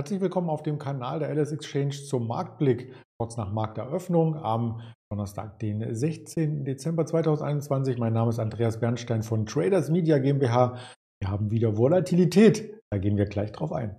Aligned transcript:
Herzlich 0.00 0.22
willkommen 0.22 0.48
auf 0.48 0.62
dem 0.62 0.78
Kanal 0.78 1.18
der 1.18 1.28
LS 1.34 1.52
Exchange 1.52 1.90
zum 1.90 2.26
Marktblick. 2.26 2.94
Kurz 3.20 3.36
nach 3.36 3.52
Markteröffnung 3.52 4.36
am 4.36 4.80
Donnerstag, 5.12 5.58
den 5.58 5.94
16. 5.94 6.64
Dezember 6.64 7.04
2021. 7.04 7.98
Mein 7.98 8.14
Name 8.14 8.30
ist 8.30 8.38
Andreas 8.38 8.80
Bernstein 8.80 9.22
von 9.22 9.44
Traders 9.44 9.90
Media 9.90 10.16
GmbH. 10.16 10.78
Wir 11.20 11.30
haben 11.30 11.50
wieder 11.50 11.76
Volatilität. 11.76 12.80
Da 12.90 12.96
gehen 12.96 13.18
wir 13.18 13.26
gleich 13.26 13.52
drauf 13.52 13.70
ein. 13.70 13.94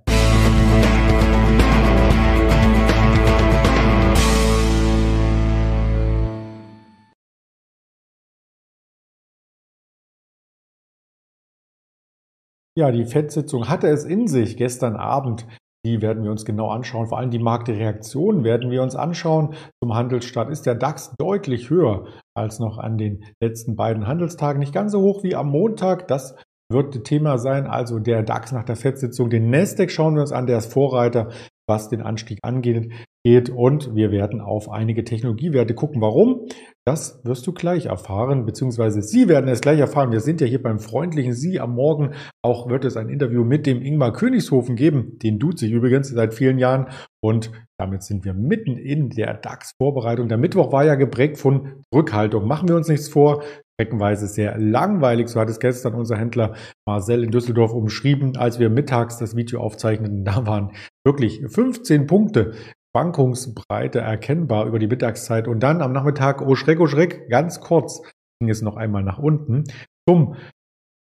Ja, 12.76 12.90
die 12.90 13.06
FED-Sitzung 13.06 13.70
hatte 13.70 13.90
es 13.90 14.06
in 14.06 14.28
sich 14.28 14.58
gestern 14.58 14.96
Abend. 14.96 15.46
Die 15.86 16.02
werden 16.02 16.24
wir 16.24 16.32
uns 16.32 16.46
genau 16.46 16.70
anschauen. 16.70 17.08
Vor 17.08 17.18
allem 17.18 17.30
die 17.30 17.40
Marktreaktion 17.40 18.44
werden 18.44 18.72
wir 18.72 18.82
uns 18.82 18.96
anschauen. 18.96 19.54
Zum 19.84 19.94
Handelsstart 19.94 20.50
ist 20.50 20.66
der 20.66 20.76
DAX 20.76 21.14
deutlich 21.18 21.70
höher 21.70 22.06
als 22.36 22.60
noch 22.60 22.78
an 22.78 22.98
den 22.98 23.26
letzten 23.42 23.76
beiden 23.76 24.08
Handelstagen. 24.08 24.60
Nicht 24.60 24.74
ganz 24.74 24.94
so 24.94 25.02
hoch 25.02 25.24
wie 25.24 25.36
am 25.36 25.50
Montag. 25.50 26.08
Das 26.08 26.36
wird 26.72 27.04
Thema 27.04 27.38
sein. 27.38 27.68
Also 27.68 28.00
der 28.00 28.24
DAX 28.24 28.54
nach 28.54 28.64
der 28.64 28.78
FED-Sitzung. 28.78 29.30
Den 29.30 29.50
Nasdaq 29.50 29.92
schauen 29.92 30.16
wir 30.16 30.22
uns 30.22 30.32
an. 30.32 30.48
Der 30.48 30.58
ist 30.58 30.72
Vorreiter, 30.72 31.30
was 31.68 31.90
den 31.90 32.02
Anstieg 32.02 32.40
angeht 32.44 32.94
geht 33.26 33.50
und 33.50 33.96
wir 33.96 34.12
werden 34.12 34.42
auf 34.42 34.70
einige 34.70 35.04
Technologiewerte 35.04 35.74
gucken. 35.74 36.02
Warum? 36.02 36.48
Das 36.86 37.22
wirst 37.24 37.48
du 37.48 37.54
gleich 37.54 37.86
erfahren, 37.86 38.46
beziehungsweise 38.46 39.02
Sie 39.02 39.30
werden 39.30 39.48
es 39.48 39.62
gleich 39.62 39.80
erfahren. 39.80 40.12
Wir 40.12 40.20
sind 40.20 40.42
ja 40.42 40.48
hier 40.48 40.62
beim 40.62 40.80
freundlichen 40.80 41.34
Sie 41.34 41.62
am 41.62 41.76
Morgen. 41.76 42.14
Auch 42.42 42.70
wird 42.70 42.84
es 42.84 42.98
ein 42.98 43.08
Interview 43.08 43.46
mit 43.46 43.66
dem 43.66 43.82
Ingmar 43.82 44.12
Königshofen 44.12 44.76
geben. 44.76 45.18
Den 45.20 45.40
tut 45.40 45.60
sich 45.60 45.72
übrigens 45.72 46.10
seit 46.10 46.34
vielen 46.34 46.60
Jahren. 46.60 46.88
Und 47.22 47.54
damit 47.80 48.04
sind 48.04 48.26
wir 48.26 48.34
mitten 48.34 48.76
in 48.76 49.10
der 49.10 49.34
DAX-Vorbereitung. 49.34 50.28
Der 50.28 50.38
Mittwoch 50.38 50.74
war 50.74 50.84
ja 50.84 50.96
geprägt 50.96 51.38
von 51.38 51.86
Rückhaltung. 51.96 52.48
Machen 52.48 52.68
wir 52.68 52.76
uns 52.76 52.90
nichts 52.90 53.08
vor 53.08 53.44
streckenweise 53.76 54.28
sehr 54.28 54.58
langweilig. 54.58 55.30
So 55.30 55.40
hat 55.40 55.50
es 55.50 55.60
gestern 55.60 55.96
unser 55.96 56.18
Händler 56.18 56.54
Marcel 56.86 57.24
in 57.24 57.32
Düsseldorf 57.32 57.74
umschrieben, 57.74 58.38
als 58.38 58.60
wir 58.60 58.70
mittags 58.70 59.18
das 59.18 59.36
Video 59.36 59.62
aufzeichneten. 59.62 60.24
Da 60.26 60.46
waren 60.46 60.72
wirklich 61.06 61.42
15 61.48 62.08
Punkte 62.08 62.54
Schwankungsbreite 62.96 64.00
erkennbar 64.00 64.66
über 64.68 64.80
die 64.80 64.88
Mittagszeit. 64.88 65.48
Und 65.48 65.62
dann 65.62 65.82
am 65.82 65.94
Nachmittag, 65.94 66.42
oh 66.42 66.56
Schreck, 66.56 66.80
oh 66.80 66.88
Schreck, 66.88 67.30
ganz 67.30 67.60
kurz 67.60 68.02
ging 68.40 68.50
es 68.50 68.62
noch 68.62 68.76
einmal 68.76 69.04
nach 69.04 69.20
unten 69.20 69.64
zum 70.08 70.36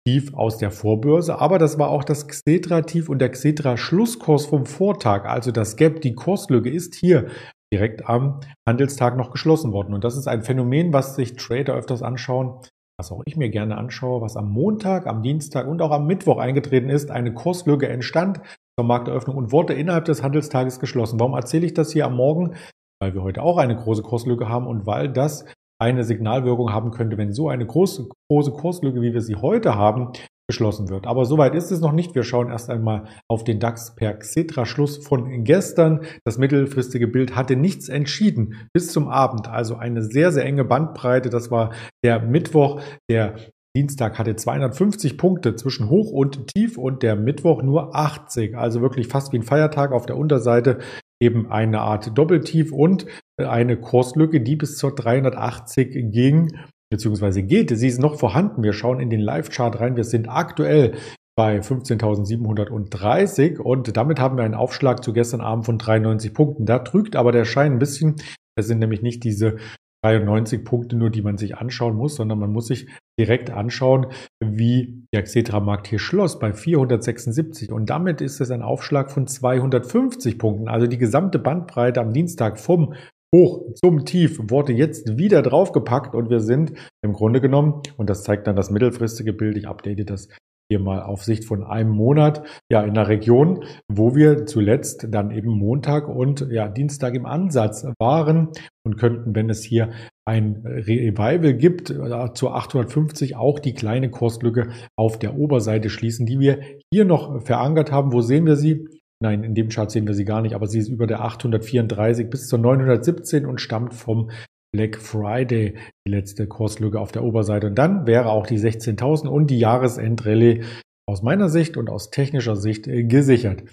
Tief 0.07 0.33
aus 0.33 0.57
der 0.57 0.71
Vorbörse. 0.71 1.39
Aber 1.39 1.59
das 1.59 1.77
war 1.77 1.89
auch 1.89 2.03
das 2.03 2.27
Xetra-Tief 2.27 3.09
und 3.09 3.19
der 3.19 3.29
Xetra-Schlusskurs 3.29 4.45
vom 4.45 4.65
Vortag. 4.65 5.25
Also 5.25 5.51
das 5.51 5.75
Gap, 5.75 6.01
die 6.01 6.15
Kurslücke 6.15 6.69
ist 6.69 6.95
hier 6.95 7.27
direkt 7.73 8.07
am 8.07 8.39
Handelstag 8.67 9.15
noch 9.15 9.31
geschlossen 9.31 9.71
worden. 9.71 9.93
Und 9.93 10.03
das 10.03 10.17
ist 10.17 10.27
ein 10.27 10.43
Phänomen, 10.43 10.93
was 10.93 11.15
sich 11.15 11.35
Trader 11.35 11.75
öfters 11.75 12.01
anschauen, 12.01 12.59
was 12.97 13.11
auch 13.11 13.21
ich 13.25 13.37
mir 13.37 13.49
gerne 13.49 13.77
anschaue, 13.77 14.21
was 14.21 14.37
am 14.37 14.49
Montag, 14.49 15.07
am 15.07 15.23
Dienstag 15.23 15.67
und 15.67 15.81
auch 15.81 15.91
am 15.91 16.07
Mittwoch 16.07 16.37
eingetreten 16.37 16.89
ist. 16.89 17.11
Eine 17.11 17.33
Kurslücke 17.33 17.87
entstand 17.87 18.41
zur 18.81 18.87
Markteröffnung 18.87 19.37
und 19.37 19.51
wurde 19.51 19.73
innerhalb 19.73 20.05
des 20.05 20.23
Handelstages 20.23 20.79
geschlossen. 20.79 21.19
Warum 21.19 21.35
erzähle 21.35 21.67
ich 21.67 21.75
das 21.75 21.91
hier 21.91 22.07
am 22.07 22.15
Morgen? 22.15 22.55
Weil 22.99 23.13
wir 23.13 23.21
heute 23.21 23.43
auch 23.43 23.57
eine 23.57 23.75
große 23.75 24.01
Kurslücke 24.01 24.49
haben 24.49 24.65
und 24.65 24.87
weil 24.87 25.07
das 25.09 25.45
eine 25.79 26.03
Signalwirkung 26.03 26.71
haben 26.71 26.89
könnte, 26.89 27.17
wenn 27.17 27.31
so 27.31 27.47
eine 27.49 27.65
große, 27.65 28.09
große 28.31 28.51
Kurslücke, 28.51 29.01
wie 29.01 29.13
wir 29.13 29.21
sie 29.21 29.35
heute 29.35 29.75
haben, 29.75 30.13
geschlossen 30.47 30.89
wird. 30.89 31.05
Aber 31.05 31.25
soweit 31.25 31.53
ist 31.53 31.71
es 31.71 31.79
noch 31.79 31.91
nicht. 31.91 32.15
Wir 32.15 32.23
schauen 32.23 32.49
erst 32.49 32.71
einmal 32.71 33.05
auf 33.29 33.43
den 33.43 33.59
DAX 33.59 33.95
per 33.95 34.13
Xetra-Schluss 34.15 34.97
von 34.97 35.43
gestern. 35.43 36.01
Das 36.25 36.39
mittelfristige 36.39 37.07
Bild 37.07 37.35
hatte 37.35 37.55
nichts 37.55 37.87
entschieden 37.87 38.67
bis 38.73 38.91
zum 38.91 39.07
Abend. 39.07 39.47
Also 39.47 39.75
eine 39.75 40.01
sehr, 40.01 40.31
sehr 40.31 40.45
enge 40.45 40.65
Bandbreite. 40.65 41.29
Das 41.29 41.51
war 41.51 41.71
der 42.03 42.19
Mittwoch, 42.19 42.81
der 43.09 43.35
Dienstag 43.75 44.19
hatte 44.19 44.35
250 44.35 45.17
Punkte 45.17 45.55
zwischen 45.55 45.89
Hoch 45.89 46.11
und 46.11 46.47
Tief 46.47 46.77
und 46.77 47.03
der 47.03 47.15
Mittwoch 47.15 47.61
nur 47.63 47.95
80. 47.95 48.57
Also 48.57 48.81
wirklich 48.81 49.07
fast 49.07 49.31
wie 49.31 49.37
ein 49.37 49.43
Feiertag 49.43 49.93
auf 49.93 50.05
der 50.05 50.17
Unterseite 50.17 50.79
eben 51.21 51.49
eine 51.49 51.79
Art 51.79 52.17
Doppeltief 52.17 52.73
und 52.73 53.05
eine 53.37 53.77
Kurslücke, 53.79 54.41
die 54.41 54.57
bis 54.57 54.77
zur 54.77 54.93
380 54.93 56.11
ging 56.11 56.51
beziehungsweise 56.91 57.41
geht. 57.43 57.75
Sie 57.75 57.87
ist 57.87 58.01
noch 58.01 58.19
vorhanden. 58.19 58.63
Wir 58.63 58.73
schauen 58.73 58.99
in 58.99 59.09
den 59.09 59.21
Live-Chart 59.21 59.79
rein. 59.79 59.95
Wir 59.95 60.03
sind 60.03 60.27
aktuell 60.27 60.95
bei 61.37 61.59
15.730 61.59 63.57
und 63.57 63.95
damit 63.95 64.19
haben 64.19 64.35
wir 64.37 64.43
einen 64.43 64.53
Aufschlag 64.53 65.01
zu 65.03 65.13
gestern 65.13 65.39
Abend 65.39 65.65
von 65.65 65.77
93 65.77 66.33
Punkten. 66.33 66.65
Da 66.65 66.79
trügt 66.79 67.15
aber 67.15 67.31
der 67.31 67.45
Schein 67.45 67.73
ein 67.73 67.79
bisschen. 67.79 68.17
Es 68.55 68.67
sind 68.67 68.79
nämlich 68.79 69.01
nicht 69.01 69.23
diese 69.23 69.55
93 70.03 70.63
Punkte 70.63 70.95
nur, 70.95 71.09
die 71.09 71.21
man 71.21 71.37
sich 71.37 71.57
anschauen 71.57 71.95
muss, 71.95 72.15
sondern 72.15 72.39
man 72.39 72.51
muss 72.51 72.67
sich 72.67 72.87
direkt 73.19 73.51
anschauen, 73.51 74.07
wie 74.43 75.05
der 75.13 75.23
Xetra-Markt 75.23 75.87
hier 75.87 75.99
schloss 75.99 76.39
bei 76.39 76.53
476. 76.53 77.71
Und 77.71 77.89
damit 77.89 78.21
ist 78.21 78.41
es 78.41 78.51
ein 78.51 78.63
Aufschlag 78.63 79.11
von 79.11 79.27
250 79.27 80.39
Punkten. 80.39 80.67
Also 80.67 80.87
die 80.87 80.97
gesamte 80.97 81.39
Bandbreite 81.39 82.01
am 82.01 82.13
Dienstag 82.13 82.59
vom 82.59 82.93
Hoch 83.33 83.73
zum 83.75 84.05
Tief 84.05 84.39
wurde 84.49 84.73
jetzt 84.73 85.17
wieder 85.17 85.41
draufgepackt 85.41 86.15
und 86.15 86.29
wir 86.29 86.41
sind 86.41 86.73
im 87.01 87.13
Grunde 87.13 87.39
genommen, 87.39 87.81
und 87.95 88.09
das 88.09 88.23
zeigt 88.23 88.47
dann 88.47 88.57
das 88.57 88.71
mittelfristige 88.71 89.31
Bild, 89.31 89.55
ich 89.55 89.67
update 89.67 90.09
das 90.09 90.27
hier 90.71 90.79
mal 90.79 91.03
auf 91.03 91.25
Sicht 91.25 91.43
von 91.43 91.65
einem 91.65 91.89
Monat, 91.89 92.47
ja, 92.71 92.81
in 92.81 92.93
der 92.93 93.09
Region, 93.09 93.65
wo 93.89 94.15
wir 94.15 94.45
zuletzt 94.45 95.07
dann 95.09 95.29
eben 95.31 95.49
Montag 95.49 96.07
und 96.07 96.47
ja, 96.49 96.69
Dienstag 96.69 97.13
im 97.13 97.25
Ansatz 97.25 97.85
waren 97.99 98.51
und 98.85 98.97
könnten, 98.97 99.35
wenn 99.35 99.49
es 99.49 99.63
hier 99.63 99.91
ein 100.25 100.63
Revival 100.65 101.55
gibt, 101.55 101.89
äh, 101.89 102.33
zu 102.33 102.51
850 102.51 103.35
auch 103.35 103.59
die 103.59 103.73
kleine 103.73 104.09
Kurslücke 104.09 104.69
auf 104.95 105.19
der 105.19 105.35
Oberseite 105.35 105.89
schließen, 105.89 106.25
die 106.25 106.39
wir 106.39 106.61
hier 106.89 107.03
noch 107.03 107.43
verankert 107.43 107.91
haben. 107.91 108.13
Wo 108.13 108.21
sehen 108.21 108.45
wir 108.45 108.55
sie? 108.55 108.87
Nein, 109.21 109.43
in 109.43 109.53
dem 109.53 109.67
Chart 109.67 109.91
sehen 109.91 110.07
wir 110.07 110.13
sie 110.13 110.25
gar 110.25 110.41
nicht, 110.41 110.55
aber 110.55 110.67
sie 110.67 110.79
ist 110.79 110.87
über 110.87 111.05
der 111.05 111.21
834 111.21 112.29
bis 112.29 112.47
zur 112.47 112.59
917 112.59 113.45
und 113.45 113.59
stammt 113.59 113.93
vom 113.93 114.31
Black 114.73 114.97
Friday, 114.97 115.77
die 116.07 116.11
letzte 116.11 116.47
Kurslücke 116.47 116.99
auf 116.99 117.11
der 117.11 117.23
Oberseite. 117.23 117.67
Und 117.67 117.75
dann 117.75 118.07
wäre 118.07 118.29
auch 118.29 118.47
die 118.47 118.59
16.000 118.59 119.27
und 119.27 119.47
die 119.47 119.59
Jahresendrallye 119.59 120.63
aus 121.07 121.21
meiner 121.21 121.49
Sicht 121.49 121.75
und 121.77 121.89
aus 121.89 122.09
technischer 122.09 122.55
Sicht 122.55 122.87
äh, 122.87 123.03
gesichert. 123.03 123.63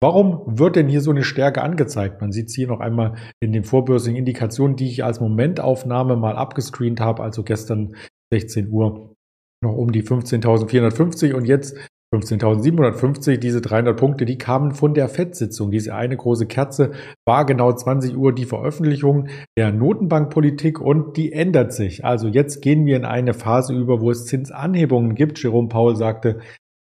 Warum 0.00 0.58
wird 0.58 0.76
denn 0.76 0.88
hier 0.88 1.00
so 1.00 1.10
eine 1.10 1.24
Stärke 1.24 1.62
angezeigt? 1.62 2.20
Man 2.20 2.30
sieht 2.30 2.48
es 2.48 2.54
hier 2.54 2.68
noch 2.68 2.80
einmal 2.80 3.16
in 3.40 3.52
den 3.52 3.64
vorbörsigen 3.64 4.16
Indikationen, 4.16 4.76
die 4.76 4.88
ich 4.88 5.04
als 5.04 5.20
Momentaufnahme 5.20 6.16
mal 6.16 6.36
abgescreent 6.36 7.00
habe, 7.00 7.22
also 7.22 7.42
gestern 7.42 7.96
16 8.32 8.70
Uhr 8.70 9.14
noch 9.60 9.74
um 9.74 9.90
die 9.90 10.04
15.450 10.04 11.34
und 11.34 11.46
jetzt 11.46 11.76
15.750, 12.14 13.36
diese 13.36 13.60
300 13.60 13.98
Punkte, 13.98 14.24
die 14.24 14.38
kamen 14.38 14.72
von 14.72 14.94
der 14.94 15.10
FED-Sitzung. 15.10 15.70
Diese 15.70 15.94
eine 15.94 16.16
große 16.16 16.46
Kerze 16.46 16.92
war 17.26 17.44
genau 17.44 17.70
20 17.70 18.16
Uhr 18.16 18.34
die 18.34 18.46
Veröffentlichung 18.46 19.28
der 19.58 19.72
Notenbankpolitik 19.72 20.80
und 20.80 21.18
die 21.18 21.32
ändert 21.32 21.74
sich. 21.74 22.06
Also 22.06 22.28
jetzt 22.28 22.62
gehen 22.62 22.86
wir 22.86 22.96
in 22.96 23.04
eine 23.04 23.34
Phase 23.34 23.74
über, 23.74 24.00
wo 24.00 24.10
es 24.10 24.24
Zinsanhebungen 24.24 25.16
gibt. 25.16 25.42
Jerome 25.42 25.68
Paul 25.68 25.96
sagte, 25.96 26.38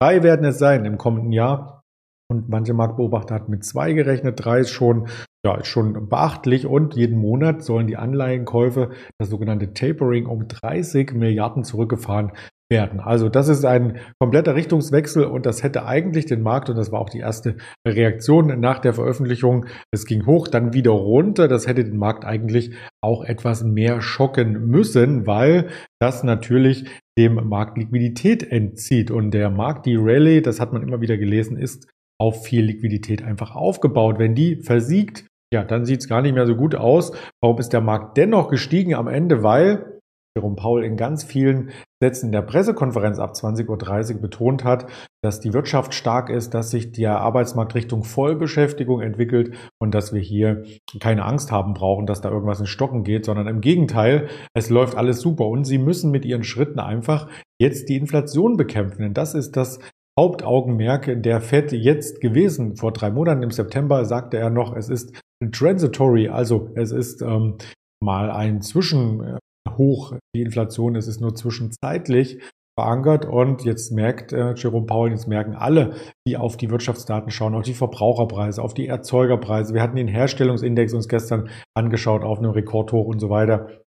drei 0.01 0.23
werden 0.23 0.45
es 0.45 0.57
sein 0.57 0.85
im 0.85 0.97
kommenden 0.97 1.31
Jahr. 1.31 1.83
Und 2.27 2.47
manche 2.47 2.73
Marktbeobachter 2.73 3.35
hatten 3.35 3.51
mit 3.51 3.63
zwei 3.63 3.93
gerechnet. 3.93 4.43
Drei 4.43 4.61
ist 4.61 4.69
schon, 4.69 5.07
ja, 5.45 5.55
ist 5.55 5.67
schon 5.67 6.07
beachtlich. 6.07 6.65
Und 6.65 6.95
jeden 6.95 7.19
Monat 7.19 7.61
sollen 7.61 7.88
die 7.88 7.97
Anleihenkäufe, 7.97 8.91
das 9.19 9.29
sogenannte 9.29 9.73
Tapering, 9.73 10.25
um 10.25 10.47
30 10.47 11.13
Milliarden 11.13 11.63
zurückgefahren 11.65 12.31
werden. 12.71 12.99
Also 12.99 13.29
das 13.29 13.47
ist 13.50 13.63
ein 13.65 14.00
kompletter 14.19 14.56
Richtungswechsel 14.56 15.25
und 15.25 15.45
das 15.45 15.62
hätte 15.62 15.85
eigentlich 15.85 16.25
den 16.25 16.41
Markt, 16.41 16.71
und 16.71 16.77
das 16.77 16.91
war 16.91 17.00
auch 17.00 17.09
die 17.09 17.19
erste 17.19 17.57
Reaktion 17.88 18.59
nach 18.59 18.79
der 18.79 18.95
Veröffentlichung, 18.95 19.68
es 19.91 20.07
ging 20.07 20.25
hoch, 20.25 20.47
dann 20.47 20.73
wieder 20.73 20.91
runter, 20.91 21.47
das 21.47 21.68
hätte 21.68 21.83
den 21.83 21.97
Markt 21.97 22.25
eigentlich 22.25 22.71
auch 23.03 23.23
etwas 23.23 23.63
mehr 23.63 24.01
schocken 24.01 24.68
müssen, 24.68 25.27
weil 25.27 25.68
das 26.00 26.23
natürlich 26.23 26.85
dem 27.18 27.35
Markt 27.47 27.77
Liquidität 27.77 28.50
entzieht. 28.50 29.12
Und 29.12 29.31
der 29.31 29.50
Markt, 29.50 29.85
die 29.85 29.97
Rallye, 29.97 30.41
das 30.41 30.59
hat 30.59 30.74
man 30.74 30.81
immer 30.81 31.01
wieder 31.01 31.17
gelesen, 31.17 31.57
ist 31.57 31.88
auf 32.19 32.45
viel 32.45 32.63
Liquidität 32.63 33.24
einfach 33.24 33.56
aufgebaut. 33.56 34.17
Wenn 34.17 34.33
die 34.33 34.56
versiegt, 34.57 35.25
ja, 35.53 35.63
dann 35.63 35.85
sieht 35.85 36.00
es 36.00 36.07
gar 36.07 36.21
nicht 36.21 36.33
mehr 36.33 36.47
so 36.47 36.56
gut 36.56 36.75
aus. 36.75 37.12
Warum 37.41 37.57
ist 37.57 37.74
der 37.74 37.81
Markt 37.81 38.15
dennoch 38.17 38.50
gestiegen 38.50 38.94
am 38.94 39.07
Ende? 39.07 39.44
Weil 39.44 39.90
Jerome 40.38 40.56
Paul 40.56 40.86
in 40.86 40.95
ganz 40.95 41.24
vielen 41.24 41.72
Sätzen 42.01 42.31
der 42.31 42.42
Pressekonferenz 42.42 43.19
ab 43.19 43.33
20.30 43.33 44.16
Uhr 44.16 44.22
betont 44.22 44.63
hat, 44.63 44.88
dass 45.22 45.42
die 45.42 45.54
Wirtschaft 45.54 45.94
stark 45.94 46.30
ist, 46.30 46.54
dass 46.54 46.72
sich 46.72 46.94
der 46.94 47.19
Arbeitsmarkt 47.19 47.75
Richtung 47.75 48.04
Vollbeschäftigung 48.04 49.01
entwickelt 49.01 49.54
und 49.80 49.94
dass 49.94 50.13
wir 50.13 50.22
hier 50.22 50.63
keine 51.00 51.25
Angst 51.25 51.51
haben 51.51 51.74
brauchen, 51.74 52.06
dass 52.06 52.22
da 52.22 52.30
irgendwas 52.30 52.62
in 52.62 52.66
Stocken 52.66 53.04
geht, 53.04 53.25
sondern 53.25 53.48
im 53.48 53.62
Gegenteil, 53.62 54.30
es 54.54 54.69
läuft 54.69 54.95
alles 54.95 55.19
super 55.19 55.48
und 55.48 55.66
sie 55.66 55.78
müssen 55.78 56.12
mit 56.12 56.24
ihren 56.24 56.44
Schritten 56.44 56.80
einfach 56.80 57.27
jetzt 57.60 57.89
die 57.89 57.98
Inflation 57.98 58.56
bekämpfen. 58.56 59.01
Denn 59.01 59.13
das 59.13 59.36
ist 59.36 59.57
das 59.57 59.80
Hauptaugenmerk 60.18 61.22
der 61.22 61.42
Fed 61.42 61.72
jetzt 61.72 62.22
gewesen. 62.22 62.77
Vor 62.77 62.94
drei 62.94 63.12
Monaten 63.12 63.44
im 63.44 63.51
September 63.51 64.06
sagte 64.06 64.38
er 64.38 64.50
noch, 64.50 64.75
es 64.75 64.89
ist 64.89 65.22
transitory, 65.51 66.30
also 66.30 66.69
es 66.75 66.92
ist 66.92 67.22
ähm, 67.22 67.57
mal 68.01 68.31
ein 68.31 68.62
Zwischenhoch, 69.68 70.18
die 70.36 70.42
Inflation, 70.42 70.96
es 70.96 71.08
ist 71.08 71.22
nur 71.22 71.36
zwischenzeitlich 71.36 72.40
verankert 72.80 73.25
und 73.25 73.63
jetzt 73.66 73.92
merkt 73.92 74.31
äh, 74.31 74.54
Jerome 74.56 74.86
Powell, 74.86 75.12
jetzt 75.12 75.28
merken 75.28 75.56
alle, 75.56 75.96
die 76.25 76.38
auf 76.38 76.56
die 76.56 76.69
Wirtschaftsdaten 76.69 77.30
schauen, 77.30 77.54
auf 77.54 77.63
die 77.63 77.74
Verbraucherpreise, 77.74 78.62
auf 78.62 78.74
die 78.74 78.88
Erzeugerpreise. 78.88 79.74
Wir 79.74 79.81
hatten 79.81 79.98
den 79.98 80.08
Herstellungsindex 80.08 80.94
uns 80.94 81.08
gestern 81.08 81.50
angeschaut 81.75 82.24
auf 82.24 82.40
einem 82.40 82.52
Rekordhoch 82.52 83.06
und 83.06 83.19
so 83.19 83.30
weiter, 83.30 83.81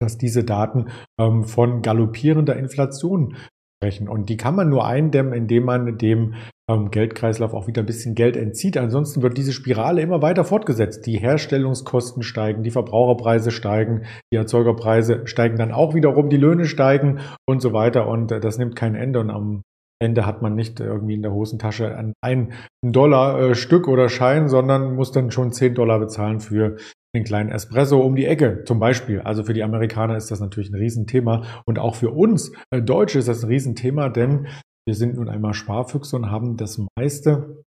dass 0.00 0.18
diese 0.18 0.44
Daten 0.44 0.86
ähm, 1.20 1.44
von 1.44 1.82
galoppierender 1.82 2.56
Inflation. 2.56 3.36
Und 3.80 4.28
die 4.28 4.36
kann 4.36 4.56
man 4.56 4.68
nur 4.68 4.86
eindämmen, 4.86 5.32
indem 5.32 5.64
man 5.64 5.98
dem 5.98 6.34
ähm, 6.68 6.90
Geldkreislauf 6.90 7.54
auch 7.54 7.68
wieder 7.68 7.82
ein 7.82 7.86
bisschen 7.86 8.16
Geld 8.16 8.36
entzieht. 8.36 8.76
Ansonsten 8.76 9.22
wird 9.22 9.38
diese 9.38 9.52
Spirale 9.52 10.02
immer 10.02 10.20
weiter 10.20 10.44
fortgesetzt. 10.44 11.06
Die 11.06 11.18
Herstellungskosten 11.18 12.24
steigen, 12.24 12.64
die 12.64 12.72
Verbraucherpreise 12.72 13.52
steigen, 13.52 14.04
die 14.32 14.36
Erzeugerpreise 14.36 15.26
steigen 15.26 15.56
dann 15.56 15.72
auch 15.72 15.94
wiederum, 15.94 16.28
die 16.28 16.36
Löhne 16.36 16.64
steigen 16.64 17.20
und 17.46 17.62
so 17.62 17.72
weiter. 17.72 18.08
Und 18.08 18.32
äh, 18.32 18.40
das 18.40 18.58
nimmt 18.58 18.74
kein 18.74 18.96
Ende. 18.96 19.20
Und 19.20 19.30
am 19.30 19.62
Ende 20.00 20.26
hat 20.26 20.42
man 20.42 20.54
nicht 20.54 20.80
irgendwie 20.80 21.14
in 21.14 21.22
der 21.22 21.32
Hosentasche 21.32 21.96
ein, 21.96 22.12
ein 22.20 22.52
Dollar 22.84 23.40
äh, 23.40 23.54
Stück 23.54 23.86
oder 23.86 24.08
Schein, 24.08 24.48
sondern 24.48 24.96
muss 24.96 25.12
dann 25.12 25.30
schon 25.30 25.52
10 25.52 25.74
Dollar 25.74 26.00
bezahlen 26.00 26.40
für 26.40 26.76
den 27.14 27.24
kleinen 27.24 27.50
Espresso 27.50 28.00
um 28.00 28.16
die 28.16 28.26
Ecke 28.26 28.64
zum 28.64 28.78
Beispiel. 28.78 29.20
Also 29.20 29.44
für 29.44 29.54
die 29.54 29.62
Amerikaner 29.62 30.16
ist 30.16 30.30
das 30.30 30.40
natürlich 30.40 30.70
ein 30.70 30.76
Riesenthema 30.76 31.44
und 31.66 31.78
auch 31.78 31.94
für 31.94 32.10
uns 32.10 32.52
äh, 32.70 32.82
Deutsche 32.82 33.18
ist 33.18 33.28
das 33.28 33.42
ein 33.42 33.48
Riesenthema, 33.48 34.08
denn 34.08 34.48
wir 34.86 34.94
sind 34.94 35.16
nun 35.16 35.28
einmal 35.28 35.54
Sparfüchse 35.54 36.16
und 36.16 36.30
haben 36.30 36.56
das 36.56 36.80
meiste 36.96 37.62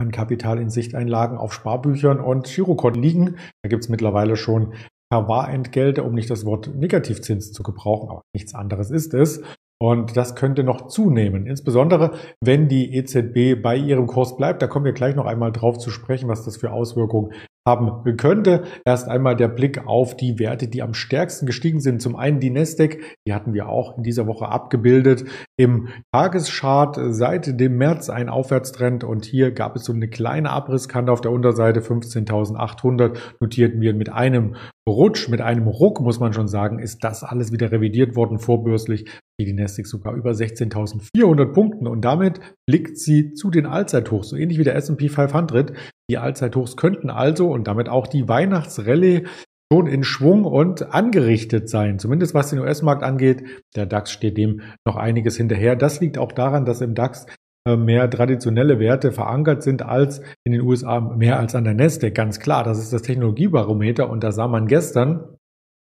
an 0.00 0.12
Kapital 0.12 0.60
in 0.60 0.70
Sichteinlagen 0.70 1.36
auf 1.36 1.52
Sparbüchern 1.52 2.20
und 2.20 2.46
Girokonten 2.46 3.02
liegen. 3.02 3.36
Da 3.62 3.68
gibt 3.68 3.84
es 3.84 3.88
mittlerweile 3.88 4.36
schon 4.36 4.74
KW-Entgelte, 5.12 6.04
um 6.04 6.14
nicht 6.14 6.30
das 6.30 6.44
Wort 6.44 6.74
Negativzins 6.74 7.52
zu 7.52 7.62
gebrauchen, 7.62 8.10
aber 8.10 8.22
nichts 8.34 8.54
anderes 8.54 8.90
ist 8.90 9.14
es. 9.14 9.42
Und 9.80 10.16
das 10.16 10.34
könnte 10.34 10.64
noch 10.64 10.88
zunehmen, 10.88 11.46
insbesondere 11.46 12.18
wenn 12.42 12.68
die 12.68 12.94
EZB 12.96 13.62
bei 13.62 13.76
ihrem 13.76 14.06
Kurs 14.06 14.36
bleibt. 14.36 14.60
Da 14.60 14.66
kommen 14.66 14.84
wir 14.84 14.92
gleich 14.92 15.14
noch 15.14 15.26
einmal 15.26 15.52
drauf 15.52 15.78
zu 15.78 15.90
sprechen, 15.90 16.28
was 16.28 16.44
das 16.44 16.56
für 16.56 16.72
Auswirkungen 16.72 17.32
haben 17.68 18.16
könnte. 18.16 18.64
Erst 18.84 19.08
einmal 19.08 19.36
der 19.36 19.48
Blick 19.48 19.86
auf 19.86 20.16
die 20.16 20.38
Werte, 20.38 20.68
die 20.68 20.82
am 20.82 20.94
stärksten 20.94 21.46
gestiegen 21.46 21.80
sind. 21.80 22.00
Zum 22.00 22.16
einen 22.16 22.40
die 22.40 22.50
Nasdaq, 22.50 22.98
die 23.26 23.34
hatten 23.34 23.52
wir 23.52 23.68
auch 23.68 23.96
in 23.96 24.02
dieser 24.02 24.26
Woche 24.26 24.48
abgebildet 24.48 25.24
im 25.58 25.88
Tageschart 26.12 26.98
seit 27.10 27.58
dem 27.60 27.76
März 27.76 28.10
ein 28.10 28.28
Aufwärtstrend 28.28 29.02
und 29.02 29.24
hier 29.24 29.50
gab 29.50 29.74
es 29.74 29.84
so 29.84 29.92
eine 29.92 30.08
kleine 30.08 30.50
Abrisskante 30.50 31.10
auf 31.10 31.20
der 31.20 31.32
Unterseite 31.32 31.80
15.800 31.80 33.18
notierten 33.40 33.80
wir 33.80 33.92
mit 33.92 34.08
einem 34.08 34.54
Rutsch, 34.88 35.28
mit 35.28 35.40
einem 35.40 35.66
Ruck 35.66 36.00
muss 36.00 36.20
man 36.20 36.32
schon 36.32 36.48
sagen, 36.48 36.78
ist 36.78 37.02
das 37.02 37.24
alles 37.24 37.52
wieder 37.52 37.72
revidiert 37.72 38.14
worden 38.14 38.38
vorbörslich 38.38 39.10
die 39.40 39.52
Nasdaq 39.52 39.86
sogar 39.86 40.14
über 40.14 40.30
16.400 40.30 41.52
Punkten 41.52 41.86
und 41.86 42.04
damit 42.04 42.40
blickt 42.66 42.98
sie 42.98 43.34
zu 43.34 43.50
den 43.50 43.66
Allzeithochs, 43.66 44.30
so 44.30 44.36
ähnlich 44.36 44.58
wie 44.58 44.64
der 44.64 44.76
S&P 44.76 45.08
500. 45.08 45.72
Die 46.10 46.18
Allzeithochs 46.18 46.76
könnten 46.76 47.10
also 47.10 47.50
und 47.50 47.68
damit 47.68 47.88
auch 47.88 48.06
die 48.06 48.28
Weihnachtsrallye 48.28 49.26
schon 49.70 49.86
in 49.86 50.02
Schwung 50.02 50.44
und 50.44 50.94
angerichtet 50.94 51.68
sein, 51.68 51.98
zumindest 51.98 52.32
was 52.32 52.50
den 52.50 52.60
US-Markt 52.60 53.02
angeht. 53.02 53.44
Der 53.76 53.84
DAX 53.84 54.10
steht 54.10 54.38
dem 54.38 54.62
noch 54.86 54.96
einiges 54.96 55.36
hinterher. 55.36 55.76
Das 55.76 56.00
liegt 56.00 56.16
auch 56.16 56.32
daran, 56.32 56.64
dass 56.64 56.80
im 56.80 56.94
DAX 56.94 57.26
äh, 57.66 57.76
mehr 57.76 58.08
traditionelle 58.08 58.78
Werte 58.78 59.12
verankert 59.12 59.62
sind 59.62 59.82
als 59.82 60.22
in 60.44 60.52
den 60.52 60.62
USA, 60.62 61.00
mehr 61.00 61.38
als 61.38 61.54
an 61.54 61.64
der 61.64 61.74
Nasdaq. 61.74 62.14
Ganz 62.14 62.40
klar, 62.40 62.64
das 62.64 62.78
ist 62.78 62.92
das 62.92 63.02
Technologiebarometer 63.02 64.08
und 64.08 64.24
da 64.24 64.32
sah 64.32 64.48
man 64.48 64.66
gestern, 64.66 65.37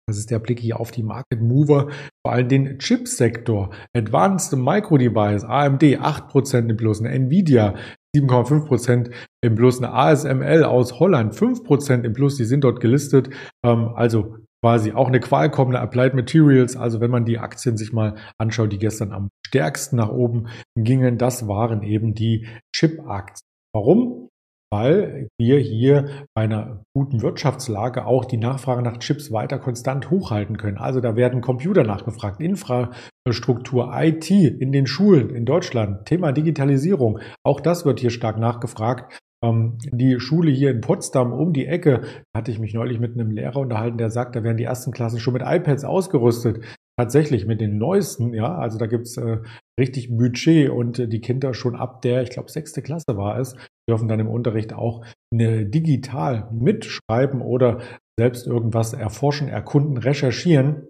das 0.08 0.18
ist 0.18 0.30
der 0.30 0.40
Blick 0.40 0.60
hier 0.60 0.80
auf 0.80 0.92
die 0.92 1.04
Market 1.04 1.42
Mover, 1.42 1.90
vor 2.24 2.34
allem 2.34 2.48
den 2.48 2.78
Chipsektor. 2.78 3.72
Advanced 3.96 4.54
Micro 4.58 4.98
Device, 4.98 5.44
AMD 5.44 5.82
8% 5.82 6.70
im 6.70 6.78
Plus, 6.78 7.02
Nvidia 7.02 7.76
7,5% 8.16 9.12
im 9.44 9.56
Plus, 9.56 9.80
eine 9.80 9.94
ASML 9.94 10.64
aus 10.64 11.00
Holland 11.00 11.34
5% 11.34 12.04
im 12.04 12.14
Plus, 12.14 12.38
die 12.38 12.46
sind 12.46 12.64
dort 12.64 12.80
gelistet. 12.80 13.30
Ähm, 13.66 13.90
also 13.96 14.38
quasi 14.64 14.94
auch 14.94 15.08
eine 15.08 15.20
Qualcomm, 15.20 15.70
eine 15.70 15.80
Applied 15.80 16.14
Materials. 16.14 16.76
Also 16.76 17.02
wenn 17.02 17.12
man 17.12 17.26
die 17.26 17.40
Aktien 17.40 17.78
sich 17.78 17.92
mal 17.92 18.16
anschaut, 18.40 18.72
die 18.72 18.80
gestern 18.80 19.12
am 19.12 19.30
stärksten 19.46 19.96
nach 19.96 20.10
oben 20.10 20.48
gingen, 20.76 21.18
das 21.18 21.48
waren 21.48 21.84
eben 21.84 22.14
die 22.14 22.48
Chip-Aktien. 22.76 23.48
Warum? 23.74 24.30
Weil 24.72 25.30
wir 25.40 25.58
hier 25.60 26.26
bei 26.36 26.44
einer 26.44 26.84
guten 26.96 27.22
Wirtschaftslage 27.22 28.06
auch 28.06 28.26
die 28.26 28.38
Nachfrage 28.38 28.82
nach 28.82 28.98
Chips 28.98 29.32
weiter 29.32 29.60
konstant 29.60 30.10
hochhalten 30.10 30.58
können. 30.58 30.78
Also 30.78 31.02
da 31.02 31.16
werden 31.16 31.42
Computer 31.42 31.84
nachgefragt, 31.84 32.42
Infrastruktur, 32.42 33.92
IT 33.96 34.30
in 34.30 34.72
den 34.72 34.88
Schulen 34.88 35.30
in 35.30 35.46
Deutschland, 35.46 36.06
Thema 36.06 36.32
Digitalisierung, 36.32 37.20
auch 37.44 37.60
das 37.60 37.86
wird 37.86 38.00
hier 38.00 38.10
stark 38.10 38.38
nachgefragt. 38.38 39.20
Ähm, 39.44 39.78
die 39.92 40.20
Schule 40.20 40.52
hier 40.52 40.72
in 40.72 40.82
Potsdam 40.82 41.34
um 41.34 41.54
die 41.54 41.68
Ecke, 41.68 42.02
hatte 42.36 42.52
ich 42.52 42.60
mich 42.60 42.74
neulich 42.74 43.00
mit 43.00 43.14
einem 43.14 43.32
Lehrer 43.32 43.58
unterhalten, 43.58 43.98
der 43.98 44.10
sagt, 44.10 44.36
da 44.36 44.44
werden 44.44 44.58
die 44.58 44.64
ersten 44.64 44.92
Klassen 44.92 45.20
schon 45.20 45.34
mit 45.34 45.44
iPads 45.44 45.84
ausgerüstet 45.84 46.64
tatsächlich 46.98 47.46
mit 47.46 47.62
den 47.62 47.78
neuesten, 47.78 48.34
ja, 48.34 48.56
also 48.56 48.78
da 48.78 48.88
gibt's 48.88 49.18
äh, 49.18 49.40
richtig 49.80 50.16
Budget 50.16 50.70
und 50.70 51.00
äh, 51.00 51.08
die 51.08 51.20
Kinder 51.20 51.54
schon 51.54 51.76
ab 51.76 52.02
der, 52.02 52.22
ich 52.24 52.30
glaube, 52.30 52.50
sechste 52.50 52.82
Klasse 52.82 53.18
war 53.18 53.38
es, 53.40 53.56
dürfen 53.90 54.08
dann 54.08 54.20
im 54.20 54.28
Unterricht 54.28 54.74
auch 54.74 55.06
digital 55.34 56.50
mitschreiben 56.52 57.42
oder 57.42 57.80
selbst 58.20 58.48
irgendwas 58.48 58.94
erforschen, 58.94 59.48
erkunden, 59.48 59.98
recherchieren. 59.98 60.88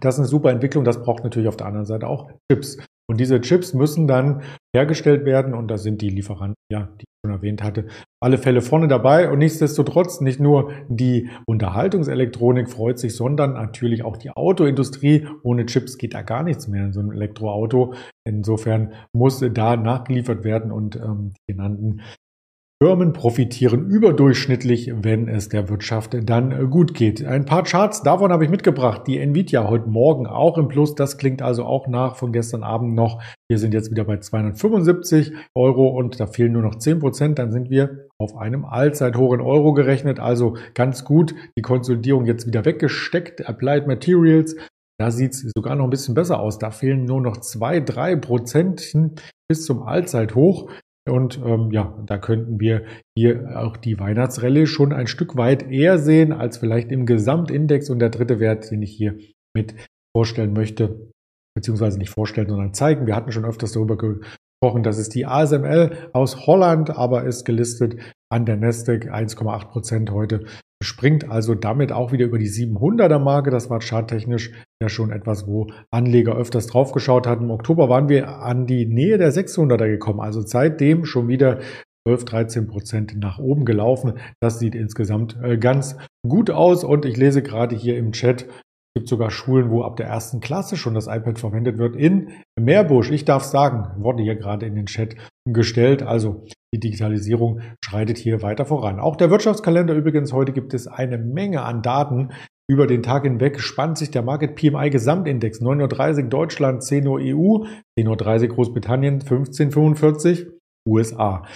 Das 0.00 0.14
ist 0.14 0.20
eine 0.20 0.28
super 0.28 0.50
Entwicklung. 0.50 0.84
Das 0.84 1.02
braucht 1.02 1.24
natürlich 1.24 1.48
auf 1.48 1.56
der 1.56 1.66
anderen 1.66 1.86
Seite 1.86 2.06
auch 2.06 2.30
Chips. 2.50 2.78
Und 3.10 3.18
diese 3.20 3.40
Chips 3.40 3.72
müssen 3.72 4.06
dann 4.06 4.42
hergestellt 4.76 5.24
werden 5.24 5.54
und 5.54 5.68
da 5.68 5.78
sind 5.78 6.02
die 6.02 6.10
Lieferanten, 6.10 6.62
ja, 6.70 6.90
die 7.00 7.04
ich 7.04 7.24
schon 7.24 7.34
erwähnt 7.34 7.62
hatte, 7.62 7.86
alle 8.22 8.36
Fälle 8.36 8.60
vorne 8.60 8.86
dabei. 8.86 9.30
Und 9.30 9.38
nichtsdestotrotz 9.38 10.20
nicht 10.20 10.40
nur 10.40 10.72
die 10.88 11.30
Unterhaltungselektronik 11.46 12.68
freut 12.68 12.98
sich, 12.98 13.16
sondern 13.16 13.54
natürlich 13.54 14.04
auch 14.04 14.18
die 14.18 14.30
Autoindustrie. 14.30 15.26
Ohne 15.42 15.64
Chips 15.64 15.96
geht 15.96 16.12
da 16.12 16.20
gar 16.20 16.42
nichts 16.42 16.68
mehr 16.68 16.84
in 16.84 16.92
so 16.92 17.00
einem 17.00 17.12
Elektroauto. 17.12 17.94
Insofern 18.24 18.92
muss 19.14 19.42
da 19.52 19.76
nachgeliefert 19.76 20.44
werden 20.44 20.70
und 20.70 20.96
ähm, 20.96 21.32
die 21.48 21.54
genannten 21.54 22.02
Firmen 22.80 23.12
profitieren 23.12 23.88
überdurchschnittlich, 23.88 24.92
wenn 24.94 25.26
es 25.26 25.48
der 25.48 25.68
Wirtschaft 25.68 26.16
dann 26.22 26.70
gut 26.70 26.94
geht. 26.94 27.24
Ein 27.24 27.44
paar 27.44 27.64
Charts 27.64 28.04
davon 28.04 28.30
habe 28.30 28.44
ich 28.44 28.50
mitgebracht. 28.50 29.02
Die 29.08 29.18
Nvidia 29.18 29.68
heute 29.68 29.88
Morgen 29.88 30.28
auch 30.28 30.56
im 30.58 30.68
Plus. 30.68 30.94
Das 30.94 31.18
klingt 31.18 31.42
also 31.42 31.64
auch 31.64 31.88
nach 31.88 32.14
von 32.14 32.30
gestern 32.30 32.62
Abend 32.62 32.94
noch. 32.94 33.20
Wir 33.48 33.58
sind 33.58 33.74
jetzt 33.74 33.90
wieder 33.90 34.04
bei 34.04 34.18
275 34.18 35.32
Euro 35.56 35.88
und 35.88 36.20
da 36.20 36.28
fehlen 36.28 36.52
nur 36.52 36.62
noch 36.62 36.76
10 36.76 37.00
Prozent. 37.00 37.40
Dann 37.40 37.50
sind 37.50 37.68
wir 37.68 38.06
auf 38.16 38.36
einem 38.36 38.64
Allzeithoch 38.64 39.32
in 39.32 39.40
Euro 39.40 39.72
gerechnet. 39.72 40.20
Also 40.20 40.56
ganz 40.74 41.04
gut. 41.04 41.34
Die 41.58 41.62
Konsolidierung 41.62 42.26
jetzt 42.26 42.46
wieder 42.46 42.64
weggesteckt. 42.64 43.48
Applied 43.48 43.88
Materials. 43.88 44.54
Da 45.00 45.10
sieht 45.10 45.32
es 45.32 45.50
sogar 45.56 45.74
noch 45.74 45.84
ein 45.84 45.90
bisschen 45.90 46.14
besser 46.14 46.38
aus. 46.38 46.60
Da 46.60 46.70
fehlen 46.70 47.06
nur 47.06 47.20
noch 47.20 47.38
zwei, 47.38 47.80
drei 47.80 48.14
Prozent 48.14 48.92
bis 49.48 49.64
zum 49.64 49.82
Allzeithoch. 49.82 50.70
Und 51.08 51.40
ähm, 51.44 51.70
ja, 51.70 51.96
da 52.06 52.18
könnten 52.18 52.60
wir 52.60 52.84
hier 53.16 53.60
auch 53.60 53.76
die 53.76 53.98
Weihnachtsrallye 53.98 54.66
schon 54.66 54.92
ein 54.92 55.06
Stück 55.06 55.36
weit 55.36 55.70
eher 55.70 55.98
sehen 55.98 56.32
als 56.32 56.58
vielleicht 56.58 56.92
im 56.92 57.06
Gesamtindex. 57.06 57.90
Und 57.90 57.98
der 57.98 58.10
dritte 58.10 58.40
Wert, 58.40 58.70
den 58.70 58.82
ich 58.82 58.92
hier 58.92 59.18
mit 59.54 59.74
vorstellen 60.16 60.52
möchte, 60.52 61.10
beziehungsweise 61.54 61.98
nicht 61.98 62.10
vorstellen, 62.10 62.48
sondern 62.48 62.74
zeigen. 62.74 63.06
Wir 63.06 63.16
hatten 63.16 63.32
schon 63.32 63.44
öfters 63.44 63.72
darüber 63.72 63.96
gesprochen, 63.96 64.82
das 64.82 64.98
ist 64.98 65.14
die 65.14 65.26
ASML 65.26 66.10
aus 66.12 66.46
Holland, 66.46 66.90
aber 66.90 67.24
ist 67.24 67.44
gelistet 67.44 67.96
an 68.30 68.46
der 68.46 68.56
Nasdaq 68.56 69.06
1,8 69.12 69.68
Prozent 69.68 70.10
heute 70.10 70.44
springt 70.82 71.28
also 71.28 71.54
damit 71.54 71.92
auch 71.92 72.12
wieder 72.12 72.24
über 72.24 72.38
die 72.38 72.48
700er 72.48 73.18
Marke. 73.18 73.50
Das 73.50 73.68
war 73.68 73.80
charttechnisch 73.80 74.52
ja 74.80 74.88
schon 74.88 75.10
etwas, 75.10 75.46
wo 75.46 75.68
Anleger 75.90 76.36
öfters 76.36 76.66
drauf 76.68 76.92
geschaut 76.92 77.26
hatten. 77.26 77.44
Im 77.44 77.50
Oktober 77.50 77.88
waren 77.88 78.08
wir 78.08 78.40
an 78.40 78.66
die 78.66 78.86
Nähe 78.86 79.18
der 79.18 79.32
600er 79.32 79.88
gekommen. 79.88 80.20
Also 80.20 80.40
seitdem 80.40 81.04
schon 81.04 81.28
wieder 81.28 81.60
12, 82.06 82.24
13 82.24 82.66
Prozent 82.68 83.16
nach 83.18 83.38
oben 83.38 83.64
gelaufen. 83.64 84.14
Das 84.40 84.58
sieht 84.58 84.74
insgesamt 84.74 85.36
äh, 85.42 85.58
ganz 85.58 85.96
gut 86.26 86.50
aus. 86.50 86.84
Und 86.84 87.04
ich 87.04 87.16
lese 87.16 87.42
gerade 87.42 87.74
hier 87.74 87.98
im 87.98 88.12
Chat, 88.12 88.44
es 88.44 89.02
gibt 89.02 89.08
sogar 89.08 89.30
Schulen, 89.30 89.70
wo 89.70 89.82
ab 89.82 89.96
der 89.96 90.06
ersten 90.06 90.40
Klasse 90.40 90.76
schon 90.76 90.94
das 90.94 91.06
iPad 91.06 91.38
verwendet 91.38 91.78
wird. 91.78 91.96
In 91.96 92.30
Meerbusch, 92.58 93.10
ich 93.10 93.24
darf 93.24 93.42
sagen, 93.42 94.02
wurde 94.02 94.22
hier 94.22 94.36
gerade 94.36 94.66
in 94.66 94.76
den 94.76 94.86
Chat 94.86 95.16
gestellt. 95.44 96.02
Also 96.02 96.46
die 96.74 96.80
Digitalisierung 96.80 97.60
schreitet 97.84 98.18
hier 98.18 98.42
weiter 98.42 98.66
voran. 98.66 99.00
Auch 99.00 99.16
der 99.16 99.30
Wirtschaftskalender 99.30 99.94
übrigens, 99.94 100.32
heute 100.32 100.52
gibt 100.52 100.74
es 100.74 100.86
eine 100.86 101.18
Menge 101.18 101.62
an 101.62 101.82
Daten, 101.82 102.30
Über 102.70 102.86
den 102.86 103.02
Tag 103.02 103.22
hinweg. 103.22 103.60
Spannt 103.60 103.96
sich 103.96 104.10
der 104.10 104.20
Market 104.20 104.54
PMI 104.54 104.90
Gesamtindex. 104.90 105.62
9.30 105.62 106.24
Uhr 106.24 106.28
Deutschland, 106.28 106.82
10 106.82 107.06
Uhr 107.06 107.18
EU, 107.18 107.64
10.30 107.98 108.42
Uhr 108.42 108.48
Großbritannien, 108.48 109.22
15.45 109.22 110.48
USA. 110.86 111.46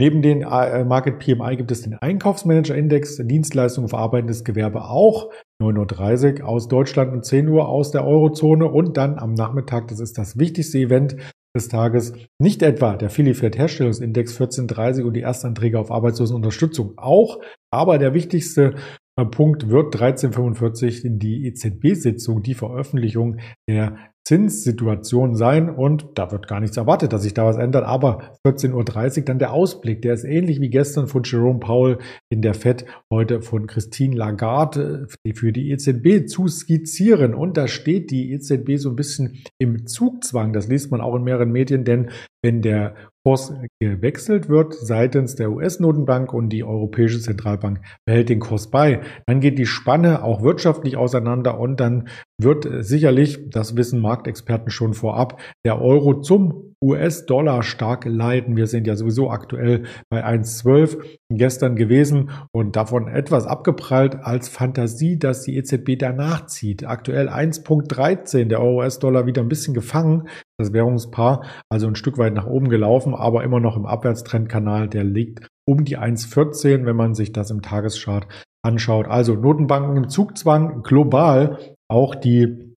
Neben 0.00 0.22
den 0.22 0.42
äh, 0.42 0.84
Market 0.84 1.18
PMI 1.18 1.56
gibt 1.56 1.72
es 1.72 1.82
den 1.82 1.94
Einkaufsmanager-Index, 1.94 3.16
Dienstleistungen 3.26 3.88
verarbeitendes 3.88 4.44
Gewerbe 4.44 4.84
auch, 4.84 5.30
9.30 5.60 6.40
Uhr 6.40 6.48
aus 6.48 6.68
Deutschland 6.68 7.12
und 7.12 7.24
10 7.24 7.48
Uhr 7.48 7.68
aus 7.68 7.90
der 7.90 8.06
Eurozone. 8.06 8.66
Und 8.66 8.96
dann 8.96 9.18
am 9.18 9.34
Nachmittag, 9.34 9.88
das 9.88 9.98
ist 9.98 10.16
das 10.16 10.38
wichtigste 10.38 10.78
Event 10.78 11.16
des 11.56 11.68
Tages, 11.68 12.12
nicht 12.38 12.62
etwa 12.62 12.96
der 12.96 13.10
Philly-Fed 13.10 13.58
Herstellungsindex 13.58 14.40
14.30 14.40 15.02
und 15.02 15.14
die 15.14 15.20
Erstanträge 15.20 15.78
auf 15.78 15.90
Arbeitslosenunterstützung 15.90 16.96
auch, 16.96 17.40
aber 17.72 17.98
der 17.98 18.14
wichtigste 18.14 18.76
äh, 19.16 19.24
Punkt 19.24 19.68
wird 19.68 19.94
1345 19.94 21.04
in 21.04 21.18
die 21.18 21.46
EZB-Sitzung, 21.46 22.42
die 22.42 22.54
Veröffentlichung 22.54 23.38
der 23.68 23.96
Zinssituation 24.26 25.34
sein 25.34 25.70
und 25.70 26.06
da 26.14 26.30
wird 26.30 26.46
gar 26.46 26.60
nichts 26.60 26.76
erwartet, 26.76 27.12
dass 27.12 27.22
sich 27.22 27.34
da 27.34 27.46
was 27.46 27.56
ändert. 27.56 27.84
Aber 27.84 28.34
14.30 28.46 29.18
Uhr 29.18 29.24
dann 29.24 29.38
der 29.38 29.52
Ausblick, 29.52 30.02
der 30.02 30.14
ist 30.14 30.24
ähnlich 30.24 30.60
wie 30.60 30.70
gestern 30.70 31.08
von 31.08 31.22
Jerome 31.24 31.58
Powell 31.58 31.98
in 32.30 32.42
der 32.42 32.54
FED, 32.54 32.84
heute 33.12 33.42
von 33.42 33.66
Christine 33.66 34.14
Lagarde 34.14 35.08
für 35.34 35.52
die 35.52 35.70
EZB 35.70 36.28
zu 36.28 36.46
skizzieren. 36.48 37.34
Und 37.34 37.56
da 37.56 37.66
steht 37.66 38.10
die 38.10 38.32
EZB 38.32 38.76
so 38.76 38.90
ein 38.90 38.96
bisschen 38.96 39.42
im 39.58 39.86
Zugzwang. 39.86 40.52
Das 40.52 40.68
liest 40.68 40.90
man 40.90 41.00
auch 41.00 41.16
in 41.16 41.24
mehreren 41.24 41.50
Medien, 41.50 41.84
denn 41.84 42.10
wenn 42.42 42.62
der 42.62 42.94
Kurs 43.24 43.52
gewechselt 43.82 44.48
wird 44.48 44.72
seitens 44.72 45.34
der 45.34 45.50
US-Notenbank 45.50 46.32
und 46.32 46.48
die 46.48 46.64
Europäische 46.64 47.20
Zentralbank 47.20 47.80
behält 48.06 48.30
den 48.30 48.40
Kurs 48.40 48.70
bei. 48.70 49.02
Dann 49.26 49.40
geht 49.40 49.58
die 49.58 49.66
Spanne 49.66 50.24
auch 50.24 50.42
wirtschaftlich 50.42 50.96
auseinander 50.96 51.60
und 51.60 51.80
dann 51.80 52.08
wird 52.40 52.66
sicherlich, 52.82 53.50
das 53.50 53.76
wissen 53.76 54.00
Marktexperten 54.10 54.70
schon 54.70 54.92
vorab, 54.92 55.40
der 55.64 55.80
Euro 55.80 56.20
zum 56.20 56.74
US-Dollar 56.82 57.62
stark 57.62 58.06
leiden. 58.06 58.56
Wir 58.56 58.66
sind 58.66 58.86
ja 58.86 58.96
sowieso 58.96 59.30
aktuell 59.30 59.84
bei 60.08 60.24
1,12 60.24 60.98
gestern 61.30 61.76
gewesen 61.76 62.30
und 62.52 62.74
davon 62.74 63.06
etwas 63.06 63.46
abgeprallt 63.46 64.16
als 64.16 64.48
Fantasie, 64.48 65.18
dass 65.18 65.42
die 65.42 65.56
EZB 65.56 65.98
danach 65.98 66.46
zieht. 66.46 66.86
Aktuell 66.86 67.28
1,13, 67.28 68.46
der 68.46 68.60
Euro-US-Dollar 68.60 69.26
wieder 69.26 69.42
ein 69.42 69.48
bisschen 69.48 69.74
gefangen, 69.74 70.28
das 70.58 70.72
Währungspaar, 70.72 71.44
also 71.70 71.86
ein 71.86 71.96
Stück 71.96 72.18
weit 72.18 72.34
nach 72.34 72.46
oben 72.46 72.68
gelaufen, 72.68 73.14
aber 73.14 73.44
immer 73.44 73.60
noch 73.60 73.76
im 73.76 73.86
Abwärtstrendkanal, 73.86 74.88
der 74.88 75.04
liegt 75.04 75.46
um 75.68 75.84
die 75.84 75.98
1,14, 75.98 76.86
wenn 76.86 76.96
man 76.96 77.14
sich 77.14 77.32
das 77.32 77.50
im 77.50 77.62
Tageschart 77.62 78.26
anschaut. 78.64 79.06
Also 79.06 79.34
Notenbanken 79.34 79.96
im 79.96 80.08
Zugzwang 80.08 80.82
global, 80.82 81.58
auch 81.88 82.14
die 82.14 82.69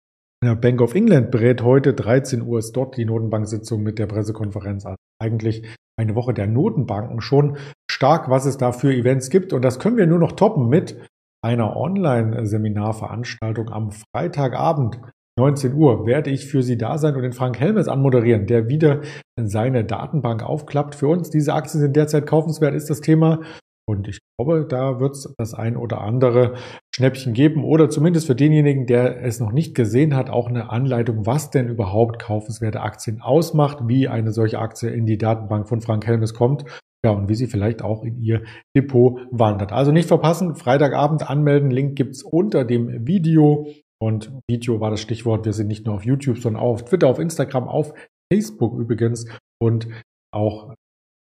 ja, 0.42 0.54
Bank 0.54 0.80
of 0.80 0.94
England 0.94 1.30
berät 1.30 1.62
heute 1.62 1.94
13 1.94 2.42
Uhr 2.42 2.58
ist 2.58 2.72
dort 2.72 2.96
die 2.96 3.04
Notenbank-Sitzung 3.04 3.82
mit 3.82 3.98
der 3.98 4.06
Pressekonferenz 4.06 4.84
an. 4.84 4.96
Eigentlich 5.20 5.64
eine 5.96 6.14
Woche 6.16 6.34
der 6.34 6.48
Notenbanken 6.48 7.20
schon 7.20 7.56
stark, 7.90 8.28
was 8.28 8.44
es 8.44 8.56
da 8.56 8.72
für 8.72 8.92
Events 8.92 9.30
gibt. 9.30 9.52
Und 9.52 9.62
das 9.62 9.78
können 9.78 9.96
wir 9.96 10.06
nur 10.06 10.18
noch 10.18 10.32
toppen 10.32 10.68
mit 10.68 10.98
einer 11.44 11.76
Online-Seminarveranstaltung 11.76 13.70
am 13.70 13.90
Freitagabend. 13.92 15.00
19 15.38 15.74
Uhr 15.74 16.06
werde 16.06 16.30
ich 16.30 16.46
für 16.46 16.62
Sie 16.62 16.76
da 16.76 16.98
sein 16.98 17.14
und 17.14 17.22
den 17.22 17.32
Frank 17.32 17.58
Helmes 17.58 17.88
anmoderieren, 17.88 18.46
der 18.46 18.68
wieder 18.68 19.00
seine 19.40 19.84
Datenbank 19.84 20.42
aufklappt. 20.42 20.94
Für 20.94 21.08
uns, 21.08 21.30
diese 21.30 21.54
Aktien 21.54 21.80
sind 21.80 21.96
derzeit 21.96 22.26
kaufenswert, 22.26 22.74
ist 22.74 22.90
das 22.90 23.00
Thema. 23.00 23.40
Und 23.88 24.06
ich 24.06 24.20
glaube, 24.38 24.64
da 24.66 25.00
wird 25.00 25.16
es 25.16 25.34
das 25.38 25.54
ein 25.54 25.76
oder 25.76 26.00
andere 26.00 26.54
Schnäppchen 26.94 27.32
geben 27.32 27.64
oder 27.64 27.90
zumindest 27.90 28.28
für 28.28 28.36
denjenigen, 28.36 28.86
der 28.86 29.22
es 29.22 29.40
noch 29.40 29.52
nicht 29.52 29.74
gesehen 29.74 30.14
hat, 30.14 30.30
auch 30.30 30.48
eine 30.48 30.70
Anleitung, 30.70 31.26
was 31.26 31.50
denn 31.50 31.68
überhaupt 31.68 32.20
kaufenswerte 32.20 32.80
Aktien 32.80 33.20
ausmacht, 33.20 33.88
wie 33.88 34.08
eine 34.08 34.32
solche 34.32 34.60
Aktie 34.60 34.90
in 34.90 35.04
die 35.04 35.18
Datenbank 35.18 35.68
von 35.68 35.80
Frank 35.80 36.06
Helmes 36.06 36.32
kommt. 36.32 36.64
Ja, 37.04 37.10
und 37.10 37.28
wie 37.28 37.34
sie 37.34 37.48
vielleicht 37.48 37.82
auch 37.82 38.04
in 38.04 38.22
ihr 38.22 38.44
Depot 38.76 39.20
wandert. 39.32 39.72
Also 39.72 39.90
nicht 39.90 40.06
verpassen, 40.06 40.54
Freitagabend 40.54 41.28
anmelden. 41.28 41.72
Link 41.72 41.96
gibt's 41.96 42.22
unter 42.22 42.64
dem 42.64 43.08
Video. 43.08 43.66
Und 44.00 44.32
Video 44.48 44.80
war 44.80 44.90
das 44.90 45.00
Stichwort. 45.00 45.44
Wir 45.44 45.52
sind 45.52 45.66
nicht 45.66 45.84
nur 45.84 45.96
auf 45.96 46.04
YouTube, 46.04 46.38
sondern 46.38 46.62
auch 46.62 46.74
auf 46.74 46.84
Twitter, 46.84 47.08
auf 47.08 47.18
Instagram, 47.18 47.66
auf 47.66 47.92
Facebook 48.32 48.78
übrigens 48.78 49.26
und 49.60 49.88
auch 50.32 50.74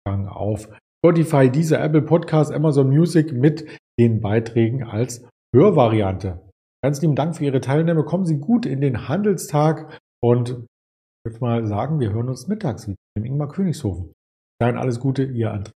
auf 0.06 0.68
Spotify, 1.04 1.50
dieser 1.50 1.82
Apple 1.82 2.02
Podcast, 2.02 2.52
Amazon 2.52 2.88
Music 2.88 3.32
mit 3.32 3.66
den 3.98 4.20
Beiträgen 4.20 4.82
als 4.82 5.28
Hörvariante. 5.54 6.50
Ganz 6.82 7.00
lieben 7.02 7.14
Dank 7.14 7.36
für 7.36 7.44
Ihre 7.44 7.60
Teilnahme. 7.60 8.04
Kommen 8.04 8.26
Sie 8.26 8.38
gut 8.38 8.66
in 8.66 8.80
den 8.80 9.08
Handelstag 9.08 10.00
und 10.22 10.50
ich 10.50 11.32
würde 11.32 11.40
mal 11.40 11.66
sagen, 11.66 12.00
wir 12.00 12.12
hören 12.12 12.28
uns 12.28 12.48
mittags 12.48 12.86
wieder 12.86 12.96
im 13.16 13.24
Ingmar 13.24 13.48
Königshofen. 13.48 14.12
Dann 14.60 14.78
alles 14.78 15.00
Gute, 15.00 15.24
Ihr 15.24 15.52
André. 15.52 15.72